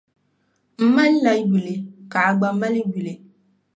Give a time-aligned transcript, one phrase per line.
[0.79, 1.75] M malila yuli
[2.11, 3.13] ka a gba mali yuli.